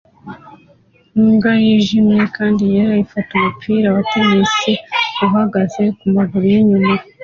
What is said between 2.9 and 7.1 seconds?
ifata umupira wa tennis uhagaze kumaguru yinyuma